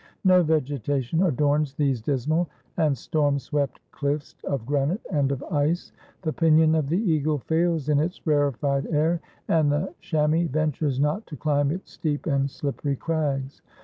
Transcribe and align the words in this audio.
No 0.23 0.43
vegeta 0.43 0.99
tion 1.03 1.21
adorns 1.21 1.75
these 1.75 2.01
dismal 2.01 2.49
and 2.75 2.95
stormswept 2.95 3.77
chffs 3.93 4.33
of 4.45 4.65
granite 4.65 5.05
and 5.11 5.31
of 5.31 5.43
ice. 5.51 5.91
The 6.23 6.33
pinion 6.33 6.73
of 6.73 6.89
the 6.89 6.97
eagle 6.97 7.37
fails 7.37 7.87
in 7.87 7.99
its 7.99 8.25
rarefied 8.25 8.87
air, 8.87 9.21
and 9.47 9.71
the 9.71 9.93
chamois 9.99 10.47
ventures 10.49 10.99
not 10.99 11.27
to 11.27 11.37
climb 11.37 11.69
its 11.69 11.91
steep 11.91 12.25
and 12.25 12.49
slippery 12.49 12.95
crags. 12.95 13.61